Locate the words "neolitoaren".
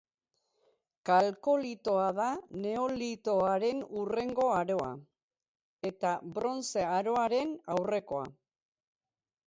2.63-3.85